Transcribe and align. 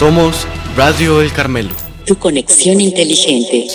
Somos 0.00 0.46
Radio 0.78 1.20
El 1.20 1.30
Carmelo. 1.30 1.74
Tu 2.06 2.16
conexión 2.16 2.80
inteligente. 2.80 3.66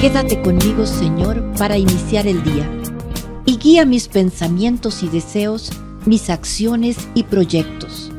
Quédate 0.00 0.42
conmigo, 0.42 0.84
Señor, 0.84 1.40
para 1.56 1.78
iniciar 1.78 2.26
el 2.26 2.42
día. 2.42 2.68
Y 3.46 3.58
guía 3.58 3.84
mis 3.84 4.08
pensamientos 4.08 5.04
y 5.04 5.08
deseos, 5.08 5.70
mis 6.04 6.28
acciones 6.30 6.96
y 7.14 7.22
proyectos. 7.22 8.10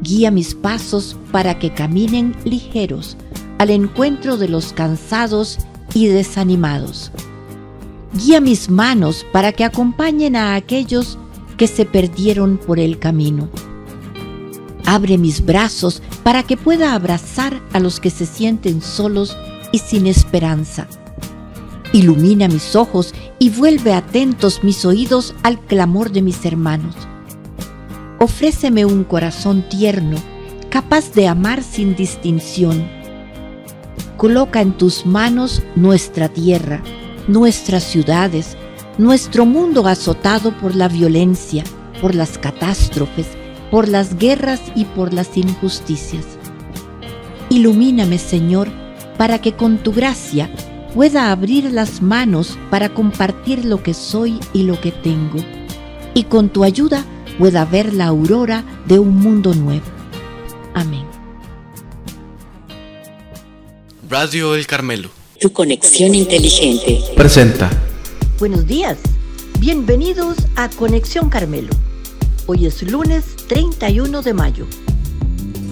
Guía 0.00 0.30
mis 0.30 0.54
pasos 0.54 1.14
para 1.30 1.58
que 1.58 1.74
caminen 1.74 2.34
ligeros 2.44 3.18
al 3.58 3.68
encuentro 3.68 4.38
de 4.38 4.48
los 4.48 4.72
cansados 4.72 5.58
y 5.92 6.06
desanimados. 6.06 7.12
Guía 8.14 8.40
mis 8.40 8.70
manos 8.70 9.26
para 9.30 9.52
que 9.52 9.64
acompañen 9.64 10.36
a 10.36 10.54
aquellos 10.54 11.16
que 11.16 11.27
se 11.66 11.84
perdieron 11.84 12.58
por 12.58 12.78
el 12.78 12.98
camino. 12.98 13.48
Abre 14.86 15.18
mis 15.18 15.44
brazos 15.44 16.02
para 16.22 16.42
que 16.42 16.56
pueda 16.56 16.94
abrazar 16.94 17.60
a 17.72 17.80
los 17.80 18.00
que 18.00 18.10
se 18.10 18.24
sienten 18.24 18.80
solos 18.80 19.36
y 19.72 19.78
sin 19.78 20.06
esperanza. 20.06 20.86
Ilumina 21.92 22.48
mis 22.48 22.76
ojos 22.76 23.14
y 23.38 23.50
vuelve 23.50 23.92
atentos 23.92 24.62
mis 24.62 24.84
oídos 24.84 25.34
al 25.42 25.58
clamor 25.60 26.10
de 26.10 26.22
mis 26.22 26.44
hermanos. 26.44 26.94
Ofréceme 28.18 28.84
un 28.84 29.04
corazón 29.04 29.64
tierno, 29.68 30.16
capaz 30.70 31.12
de 31.12 31.28
amar 31.28 31.62
sin 31.62 31.94
distinción. 31.94 32.88
Coloca 34.16 34.60
en 34.60 34.72
tus 34.72 35.06
manos 35.06 35.62
nuestra 35.76 36.28
tierra, 36.28 36.82
nuestras 37.28 37.84
ciudades, 37.84 38.56
nuestro 38.98 39.46
mundo 39.46 39.86
azotado 39.86 40.52
por 40.58 40.74
la 40.74 40.88
violencia, 40.88 41.64
por 42.00 42.14
las 42.14 42.36
catástrofes, 42.36 43.28
por 43.70 43.88
las 43.88 44.18
guerras 44.18 44.60
y 44.74 44.84
por 44.84 45.14
las 45.14 45.36
injusticias. 45.36 46.24
Ilumíname, 47.48 48.18
Señor, 48.18 48.68
para 49.16 49.40
que 49.40 49.52
con 49.52 49.78
tu 49.78 49.92
gracia 49.92 50.50
pueda 50.94 51.30
abrir 51.30 51.72
las 51.72 52.02
manos 52.02 52.58
para 52.70 52.92
compartir 52.92 53.64
lo 53.64 53.82
que 53.82 53.94
soy 53.94 54.40
y 54.52 54.64
lo 54.64 54.80
que 54.80 54.90
tengo, 54.90 55.38
y 56.14 56.24
con 56.24 56.48
tu 56.48 56.64
ayuda 56.64 57.04
pueda 57.38 57.64
ver 57.64 57.94
la 57.94 58.06
aurora 58.06 58.64
de 58.86 58.98
un 58.98 59.16
mundo 59.16 59.54
nuevo. 59.54 59.86
Amén. 60.74 61.04
Radio 64.08 64.54
El 64.54 64.66
Carmelo. 64.66 65.10
Tu 65.40 65.52
conexión 65.52 66.14
inteligente. 66.14 67.00
Presenta. 67.14 67.70
Buenos 68.38 68.68
días. 68.68 68.98
Bienvenidos 69.58 70.36
a 70.54 70.70
Conexión 70.70 71.28
Carmelo. 71.28 71.70
Hoy 72.46 72.66
es 72.66 72.84
lunes 72.88 73.34
31 73.48 74.22
de 74.22 74.32
mayo. 74.32 74.64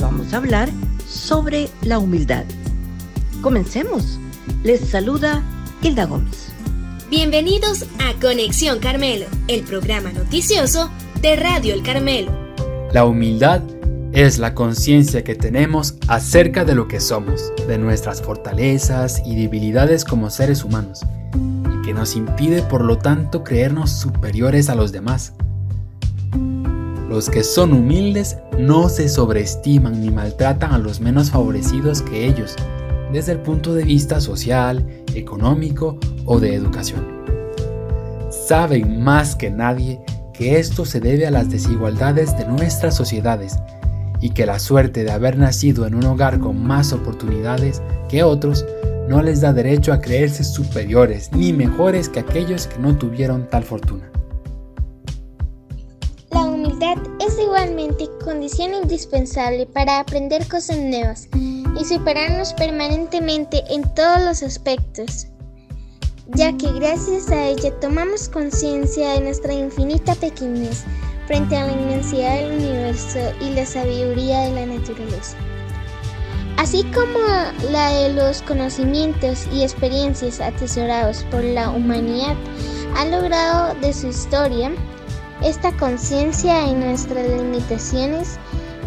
Vamos 0.00 0.32
a 0.34 0.38
hablar 0.38 0.68
sobre 1.06 1.68
la 1.82 2.00
humildad. 2.00 2.44
Comencemos. 3.40 4.18
Les 4.64 4.80
saluda 4.80 5.44
Hilda 5.80 6.06
Gómez. 6.06 6.48
Bienvenidos 7.08 7.84
a 8.00 8.18
Conexión 8.20 8.80
Carmelo, 8.80 9.26
el 9.46 9.62
programa 9.62 10.10
noticioso 10.10 10.90
de 11.22 11.36
Radio 11.36 11.72
El 11.72 11.84
Carmelo. 11.84 12.32
La 12.92 13.04
humildad 13.04 13.62
es 14.10 14.38
la 14.38 14.54
conciencia 14.54 15.22
que 15.22 15.36
tenemos 15.36 15.98
acerca 16.08 16.64
de 16.64 16.74
lo 16.74 16.88
que 16.88 16.98
somos, 16.98 17.52
de 17.68 17.78
nuestras 17.78 18.22
fortalezas 18.22 19.22
y 19.24 19.36
debilidades 19.36 20.04
como 20.04 20.30
seres 20.30 20.64
humanos, 20.64 21.02
que 21.86 21.94
nos 21.94 22.16
impide 22.16 22.62
por 22.62 22.82
lo 22.82 22.98
tanto 22.98 23.44
creernos 23.44 23.92
superiores 23.92 24.68
a 24.68 24.74
los 24.74 24.90
demás. 24.90 25.34
Los 27.08 27.30
que 27.30 27.44
son 27.44 27.72
humildes 27.72 28.38
no 28.58 28.88
se 28.88 29.08
sobreestiman 29.08 30.00
ni 30.00 30.10
maltratan 30.10 30.72
a 30.72 30.78
los 30.78 31.00
menos 31.00 31.30
favorecidos 31.30 32.02
que 32.02 32.26
ellos, 32.26 32.56
desde 33.12 33.30
el 33.30 33.38
punto 33.38 33.72
de 33.72 33.84
vista 33.84 34.20
social, 34.20 34.84
económico 35.14 35.96
o 36.24 36.40
de 36.40 36.56
educación. 36.56 37.06
Saben 38.30 39.04
más 39.04 39.36
que 39.36 39.52
nadie 39.52 40.00
que 40.32 40.58
esto 40.58 40.84
se 40.84 40.98
debe 40.98 41.28
a 41.28 41.30
las 41.30 41.50
desigualdades 41.50 42.36
de 42.36 42.46
nuestras 42.46 42.96
sociedades 42.96 43.60
y 44.20 44.30
que 44.30 44.44
la 44.44 44.58
suerte 44.58 45.04
de 45.04 45.12
haber 45.12 45.38
nacido 45.38 45.86
en 45.86 45.94
un 45.94 46.04
hogar 46.06 46.40
con 46.40 46.60
más 46.60 46.92
oportunidades 46.92 47.80
que 48.08 48.24
otros 48.24 48.66
no 49.08 49.22
les 49.22 49.40
da 49.40 49.52
derecho 49.52 49.92
a 49.92 50.00
creerse 50.00 50.44
superiores 50.44 51.30
ni 51.32 51.52
mejores 51.52 52.08
que 52.08 52.20
aquellos 52.20 52.66
que 52.66 52.78
no 52.78 52.96
tuvieron 52.96 53.48
tal 53.48 53.62
fortuna. 53.62 54.10
La 56.30 56.42
humildad 56.42 56.98
es 57.24 57.38
igualmente 57.38 58.08
condición 58.22 58.74
indispensable 58.74 59.66
para 59.66 60.00
aprender 60.00 60.46
cosas 60.48 60.78
nuevas 60.78 61.28
y 61.34 61.84
superarnos 61.84 62.52
permanentemente 62.54 63.62
en 63.70 63.82
todos 63.94 64.20
los 64.22 64.42
aspectos, 64.42 65.28
ya 66.34 66.56
que 66.56 66.72
gracias 66.72 67.30
a 67.30 67.46
ella 67.46 67.72
tomamos 67.80 68.28
conciencia 68.28 69.12
de 69.12 69.20
nuestra 69.20 69.54
infinita 69.54 70.14
pequeñez 70.16 70.84
frente 71.26 71.56
a 71.56 71.66
la 71.66 71.72
inmensidad 71.72 72.36
del 72.36 72.58
universo 72.58 73.18
y 73.40 73.50
la 73.50 73.64
sabiduría 73.64 74.40
de 74.40 74.52
la 74.52 74.66
naturaleza. 74.66 75.36
Así 76.56 76.84
como 76.84 77.18
la 77.70 77.90
de 77.90 78.14
los 78.14 78.40
conocimientos 78.42 79.46
y 79.52 79.62
experiencias 79.62 80.40
atesorados 80.40 81.24
por 81.30 81.44
la 81.44 81.70
humanidad 81.70 82.34
ha 82.96 83.04
logrado 83.04 83.74
de 83.80 83.92
su 83.92 84.08
historia, 84.08 84.72
esta 85.42 85.70
conciencia 85.76 86.66
en 86.68 86.80
nuestras 86.80 87.28
limitaciones 87.28 88.38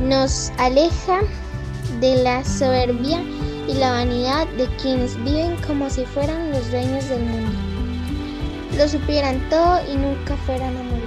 nos 0.01 0.51
aleja 0.57 1.19
de 2.01 2.23
la 2.23 2.43
soberbia 2.43 3.21
y 3.67 3.75
la 3.75 3.91
vanidad 3.91 4.47
de 4.57 4.67
quienes 4.77 5.15
viven 5.23 5.55
como 5.67 5.89
si 5.91 6.05
fueran 6.05 6.51
los 6.51 6.71
reinos 6.71 7.07
del 7.07 7.21
mundo. 7.21 7.51
Lo 8.77 8.87
supieran 8.87 9.47
todo 9.49 9.79
y 9.93 9.95
nunca 9.95 10.35
fueran 10.45 10.75
a 10.75 10.83
morir. 10.83 10.98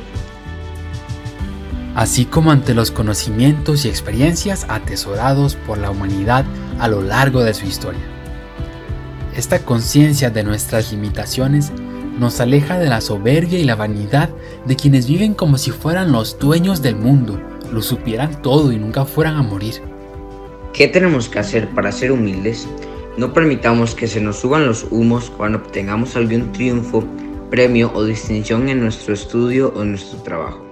Así 1.95 2.25
como 2.25 2.51
ante 2.51 2.75
los 2.75 2.91
conocimientos 2.91 3.85
y 3.85 3.89
experiencias 3.89 4.67
atesorados 4.69 5.57
por 5.57 5.79
la 5.79 5.91
humanidad 5.91 6.45
a 6.79 6.89
lo 6.89 7.03
largo 7.03 7.43
de 7.43 7.55
su 7.55 7.67
historia. 7.67 8.01
Esta 9.37 9.61
conciencia 9.61 10.31
de 10.31 10.45
nuestras 10.45 10.93
limitaciones 10.93 11.73
nos 12.19 12.41
aleja 12.41 12.79
de 12.79 12.89
la 12.89 13.01
soberbia 13.01 13.59
y 13.59 13.65
la 13.65 13.77
vanidad 13.77 14.31
de 14.67 14.77
quienes 14.77 15.07
viven 15.07 15.35
como 15.35 15.59
si 15.59 15.71
fueran 15.71 16.13
los 16.13 16.39
dueños 16.39 16.83
del 16.83 16.97
mundo, 16.97 17.41
lo 17.73 17.83
supieran 17.83 18.43
todo 18.43 18.73
y 18.73 18.77
nunca 18.77 19.05
fueran 19.05 19.37
a 19.37 19.43
morir. 19.43 19.83
¿Qué 20.73 20.89
tenemos 20.89 21.29
que 21.29 21.39
hacer 21.39 21.69
para 21.71 21.93
ser 21.93 22.13
humildes? 22.13 22.67
No 23.17 23.33
permitamos 23.33 23.95
que 23.95 24.07
se 24.07 24.21
nos 24.21 24.41
suban 24.41 24.67
los 24.67 24.87
humos 24.91 25.31
cuando 25.37 25.59
obtengamos 25.59 26.17
algún 26.17 26.53
triunfo, 26.53 27.05
premio 27.51 27.91
o 27.95 28.05
distinción 28.05 28.69
en 28.69 28.81
nuestro 28.81 29.13
estudio 29.13 29.73
o 29.77 29.83
en 29.83 29.91
nuestro 29.91 30.19
trabajo. 30.23 30.72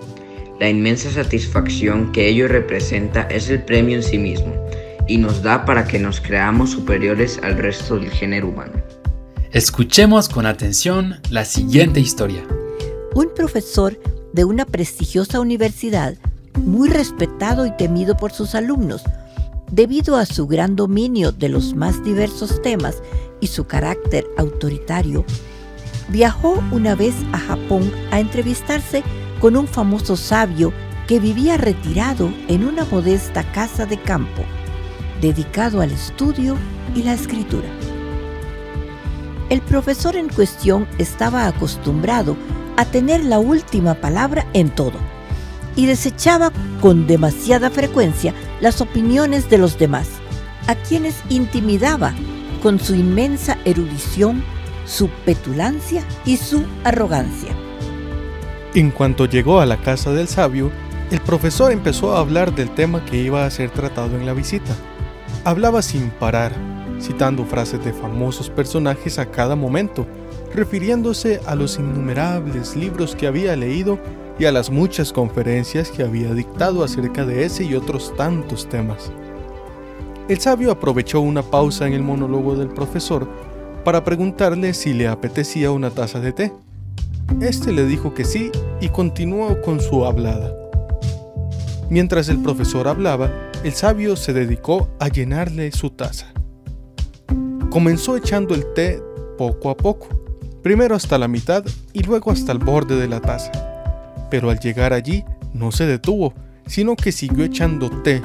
La 0.60 0.69
inmensa 0.69 1.10
satisfacción 1.10 2.12
que 2.12 2.28
ello 2.28 2.47
representa 2.47 3.22
es 3.22 3.48
el 3.48 3.62
premio 3.62 3.97
en 3.97 4.03
sí 4.03 4.19
mismo 4.19 4.53
y 5.09 5.16
nos 5.16 5.43
da 5.43 5.65
para 5.65 5.87
que 5.87 5.98
nos 5.98 6.21
creamos 6.21 6.72
superiores 6.72 7.41
al 7.43 7.56
resto 7.56 7.97
del 7.97 8.10
género 8.10 8.48
humano. 8.48 8.75
Escuchemos 9.53 10.28
con 10.28 10.44
atención 10.44 11.16
la 11.31 11.47
siguiente 11.47 12.00
historia. 12.00 12.43
Un 13.15 13.32
profesor 13.34 13.98
de 14.34 14.44
una 14.44 14.66
prestigiosa 14.66 15.41
universidad, 15.41 16.19
muy 16.62 16.91
respetado 16.91 17.65
y 17.65 17.75
temido 17.78 18.19
por 18.19 18.31
sus 18.31 18.54
alumnos, 18.54 19.03
debido 19.72 20.16
a 20.16 20.27
su 20.27 20.47
gran 20.47 20.77
dominio 20.77 21.33
de 21.33 21.48
los 21.48 21.74
más 21.74 22.04
diversos 22.04 22.60
temas 22.60 23.03
y 23.41 23.47
su 23.47 23.65
carácter 23.65 24.27
autoritario, 24.36 25.24
viajó 26.10 26.62
una 26.71 26.95
vez 26.95 27.15
a 27.33 27.39
Japón 27.39 27.91
a 28.10 28.21
entrevistarse 28.21 29.03
con 29.41 29.57
un 29.57 29.66
famoso 29.66 30.16
sabio 30.16 30.72
que 31.09 31.19
vivía 31.19 31.57
retirado 31.57 32.33
en 32.47 32.65
una 32.65 32.84
modesta 32.84 33.42
casa 33.53 33.87
de 33.87 34.01
campo, 34.01 34.42
dedicado 35.21 35.81
al 35.81 35.91
estudio 35.91 36.57
y 36.95 37.03
la 37.03 37.15
escritura. 37.15 37.69
El 39.48 39.63
profesor 39.63 40.15
en 40.15 40.28
cuestión 40.28 40.87
estaba 40.98 41.47
acostumbrado 41.47 42.37
a 42.77 42.84
tener 42.84 43.25
la 43.25 43.41
última 43.41 43.95
palabra 43.95 44.47
en 44.53 44.71
todo 44.71 44.98
y 45.75 45.86
desechaba 45.86 46.53
con 46.81 47.07
demasiada 47.07 47.71
frecuencia 47.71 48.34
las 48.60 48.81
opiniones 48.81 49.51
de 49.51 49.59
los 49.59 49.78
demás, 49.78 50.09
a 50.66 50.75
quienes 50.75 51.16
intimidaba 51.31 52.15
con 52.63 52.78
su 52.78 52.95
inmensa 52.95 53.59
erudición, 53.65 54.45
su 54.86 55.09
petulancia 55.25 56.04
y 56.25 56.36
su 56.36 56.65
arrogancia. 56.84 57.70
En 58.72 58.93
cuanto 58.93 59.27
llegó 59.27 59.61
a 59.61 59.67
la 59.67 59.78
casa 59.78 60.13
del 60.13 60.28
sabio, 60.28 60.71
el 61.11 61.21
profesor 61.21 61.72
empezó 61.72 62.15
a 62.15 62.21
hablar 62.21 62.55
del 62.55 62.71
tema 62.71 63.05
que 63.05 63.17
iba 63.17 63.45
a 63.45 63.51
ser 63.51 63.71
tratado 63.71 64.17
en 64.17 64.27
la 64.27 64.33
visita. 64.33 64.72
Hablaba 65.45 65.83
sin 65.83 66.11
parar, 66.11 66.53
citando 67.01 67.45
frases 67.45 67.84
de 67.84 67.93
famosos 67.93 68.49
personajes 68.49 69.19
a 69.19 69.27
cada 69.27 69.57
momento, 69.57 70.07
refiriéndose 70.55 71.41
a 71.47 71.57
los 71.57 71.81
innumerables 71.81 72.77
libros 72.77 73.17
que 73.17 73.27
había 73.27 73.57
leído 73.57 73.99
y 74.39 74.45
a 74.45 74.53
las 74.53 74.71
muchas 74.71 75.13
conferencias 75.13 75.91
que 75.91 76.05
había 76.05 76.33
dictado 76.33 76.84
acerca 76.84 77.27
de 77.27 77.45
ese 77.45 77.65
y 77.65 77.75
otros 77.75 78.15
tantos 78.17 78.69
temas. 78.69 79.11
El 80.28 80.39
sabio 80.39 80.71
aprovechó 80.71 81.21
una 81.21 81.43
pausa 81.43 81.89
en 81.89 81.93
el 81.93 82.05
monólogo 82.05 82.55
del 82.55 82.69
profesor 82.69 83.28
para 83.84 84.05
preguntarle 84.05 84.75
si 84.75 84.95
le 84.95 85.09
apetecía 85.09 85.72
una 85.72 85.91
taza 85.91 86.21
de 86.21 86.33
té. 86.33 86.53
Este 87.41 87.72
le 87.72 87.86
dijo 87.86 88.12
que 88.12 88.24
sí 88.24 88.50
y 88.80 88.88
continuó 88.88 89.62
con 89.62 89.80
su 89.80 90.04
hablada. 90.04 90.53
Mientras 91.88 92.28
el 92.28 92.42
profesor 92.42 92.86
hablaba, 92.86 93.30
el 93.65 93.72
sabio 93.72 94.16
se 94.16 94.32
dedicó 94.32 94.88
a 95.00 95.09
llenarle 95.09 95.72
su 95.72 95.91
taza. 95.91 96.27
Comenzó 97.71 98.16
echando 98.16 98.54
el 98.54 98.72
té 98.74 99.03
poco 99.38 99.71
a 99.71 99.77
poco, 99.77 100.09
primero 100.62 100.94
hasta 100.94 101.18
la 101.18 101.28
mitad 101.28 101.65
y 101.92 102.03
luego 102.03 102.30
hasta 102.30 102.53
el 102.53 102.59
borde 102.59 102.97
de 102.97 103.09
la 103.09 103.21
taza. 103.21 103.53
Pero 104.30 104.50
al 104.50 104.60
llegar 104.60 104.92
allí 104.92 105.24
no 105.54 105.72
se 105.72 105.86
detuvo, 105.86 106.34
sino 106.66 106.94
que 106.94 107.10
siguió 107.10 107.44
echando 107.44 107.91
té 108.03 108.21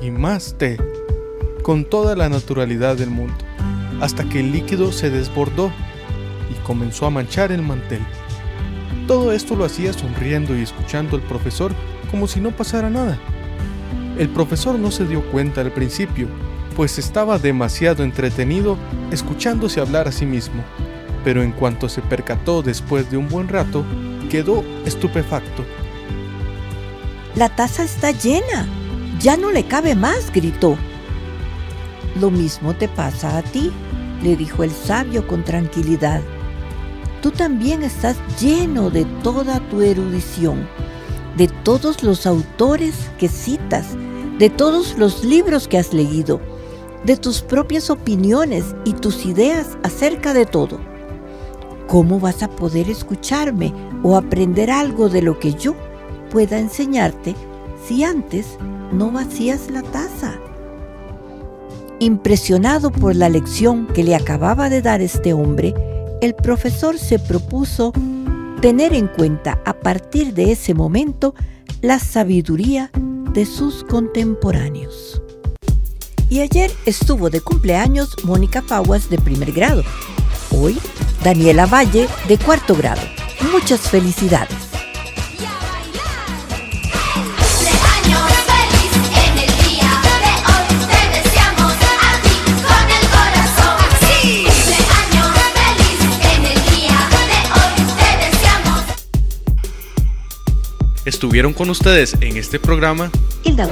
y 0.00 0.10
más 0.10 0.56
té, 0.58 0.78
con 1.62 1.84
toda 1.84 2.14
la 2.16 2.28
naturalidad 2.28 2.96
del 2.96 3.10
mundo, 3.10 3.34
hasta 4.00 4.24
que 4.24 4.40
el 4.40 4.52
líquido 4.52 4.92
se 4.92 5.10
desbordó 5.10 5.72
y 6.50 6.54
comenzó 6.66 7.06
a 7.06 7.10
manchar 7.10 7.52
el 7.52 7.62
mantel. 7.62 8.00
Todo 9.10 9.32
esto 9.32 9.56
lo 9.56 9.64
hacía 9.64 9.92
sonriendo 9.92 10.56
y 10.56 10.62
escuchando 10.62 11.16
al 11.16 11.22
profesor 11.22 11.72
como 12.12 12.28
si 12.28 12.40
no 12.40 12.52
pasara 12.52 12.90
nada. 12.90 13.18
El 14.16 14.28
profesor 14.28 14.78
no 14.78 14.92
se 14.92 15.04
dio 15.04 15.28
cuenta 15.32 15.62
al 15.62 15.72
principio, 15.72 16.28
pues 16.76 16.96
estaba 16.96 17.40
demasiado 17.40 18.04
entretenido 18.04 18.78
escuchándose 19.10 19.80
hablar 19.80 20.06
a 20.06 20.12
sí 20.12 20.26
mismo, 20.26 20.62
pero 21.24 21.42
en 21.42 21.50
cuanto 21.50 21.88
se 21.88 22.02
percató 22.02 22.62
después 22.62 23.10
de 23.10 23.16
un 23.16 23.28
buen 23.28 23.48
rato, 23.48 23.84
quedó 24.30 24.62
estupefacto. 24.86 25.64
La 27.34 27.48
taza 27.48 27.82
está 27.82 28.12
llena. 28.12 28.68
Ya 29.18 29.36
no 29.36 29.50
le 29.50 29.64
cabe 29.64 29.96
más, 29.96 30.30
gritó. 30.32 30.76
Lo 32.20 32.30
mismo 32.30 32.74
te 32.74 32.86
pasa 32.86 33.38
a 33.38 33.42
ti, 33.42 33.72
le 34.22 34.36
dijo 34.36 34.62
el 34.62 34.70
sabio 34.70 35.26
con 35.26 35.42
tranquilidad. 35.42 36.22
Tú 37.22 37.30
también 37.30 37.82
estás 37.82 38.16
lleno 38.40 38.90
de 38.90 39.04
toda 39.22 39.60
tu 39.68 39.80
erudición 39.80 40.66
de 41.36 41.48
todos 41.48 42.02
los 42.02 42.26
autores 42.26 42.94
que 43.18 43.28
citas, 43.28 43.96
de 44.38 44.50
todos 44.50 44.98
los 44.98 45.24
libros 45.24 45.68
que 45.68 45.78
has 45.78 45.92
leído, 45.92 46.40
de 47.04 47.16
tus 47.16 47.40
propias 47.40 47.90
opiniones 47.90 48.74
y 48.84 48.92
tus 48.92 49.24
ideas 49.24 49.78
acerca 49.82 50.34
de 50.34 50.46
todo. 50.46 50.80
¿Cómo 51.86 52.20
vas 52.20 52.42
a 52.42 52.48
poder 52.48 52.88
escucharme 52.88 53.72
o 54.02 54.16
aprender 54.16 54.70
algo 54.70 55.08
de 55.08 55.22
lo 55.22 55.38
que 55.38 55.54
yo 55.54 55.74
pueda 56.30 56.58
enseñarte 56.58 57.34
si 57.86 58.04
antes 58.04 58.58
no 58.92 59.10
vacías 59.10 59.70
la 59.70 59.82
taza? 59.82 60.34
Impresionado 62.00 62.90
por 62.90 63.16
la 63.16 63.28
lección 63.28 63.86
que 63.86 64.04
le 64.04 64.14
acababa 64.14 64.68
de 64.68 64.82
dar 64.82 65.00
este 65.00 65.32
hombre, 65.32 65.74
el 66.20 66.34
profesor 66.34 66.98
se 66.98 67.18
propuso 67.18 67.92
tener 68.60 68.92
en 68.92 69.08
cuenta 69.08 69.60
a 69.64 69.72
partir 69.72 70.34
de 70.34 70.52
ese 70.52 70.74
momento 70.74 71.34
la 71.80 71.98
sabiduría 71.98 72.90
de 73.32 73.46
sus 73.46 73.84
contemporáneos. 73.84 75.22
Y 76.28 76.40
ayer 76.40 76.70
estuvo 76.84 77.30
de 77.30 77.40
cumpleaños 77.40 78.14
Mónica 78.24 78.62
Pauas 78.62 79.08
de 79.08 79.18
primer 79.18 79.52
grado. 79.52 79.82
Hoy 80.50 80.78
Daniela 81.24 81.66
Valle 81.66 82.06
de 82.28 82.38
cuarto 82.38 82.76
grado. 82.76 83.02
Muchas 83.52 83.80
felicidades. 83.80 84.69
Estuvieron 101.30 101.52
con 101.52 101.70
ustedes 101.70 102.16
en 102.20 102.36
este 102.36 102.58
programa 102.58 103.08
Hilda 103.44 103.68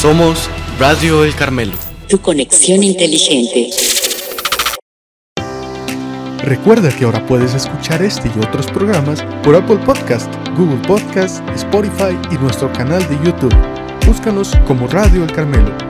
Somos 0.00 0.48
Radio 0.78 1.26
El 1.26 1.34
Carmelo. 1.34 1.74
Tu 2.08 2.18
conexión 2.22 2.82
inteligente. 2.82 3.68
Recuerda 6.42 6.88
que 6.96 7.04
ahora 7.04 7.26
puedes 7.26 7.52
escuchar 7.52 8.00
este 8.00 8.28
y 8.34 8.38
otros 8.38 8.66
programas 8.66 9.22
por 9.44 9.54
Apple 9.54 9.80
Podcast, 9.84 10.32
Google 10.56 10.80
Podcast, 10.88 11.46
Spotify 11.50 12.16
y 12.30 12.38
nuestro 12.38 12.72
canal 12.72 13.06
de 13.10 13.26
YouTube. 13.26 13.54
Búscanos 14.06 14.54
como 14.66 14.86
Radio 14.86 15.22
El 15.22 15.32
Carmelo. 15.32 15.87